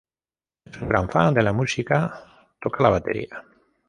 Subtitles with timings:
[0.65, 3.43] Es un gran fan de la música, toca la batería.